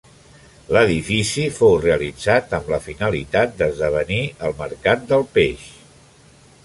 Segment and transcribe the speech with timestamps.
[0.75, 5.69] L'edifici fou realitzat amb la finalitat d'esdevenir el mercat del peix.